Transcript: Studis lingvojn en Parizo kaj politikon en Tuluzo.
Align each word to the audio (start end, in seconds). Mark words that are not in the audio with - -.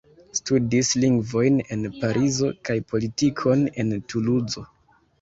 Studis 0.37 0.89
lingvojn 1.03 1.61
en 1.77 1.85
Parizo 1.99 2.51
kaj 2.71 2.81
politikon 2.95 3.65
en 3.81 3.97
Tuluzo. 4.11 4.71